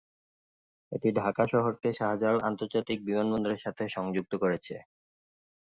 [0.91, 4.75] এটি ঢাকা শহরকে শাহজালাল আন্তর্জাতিক বিমানবন্দরের সাথে সংযুক্ত করেছে।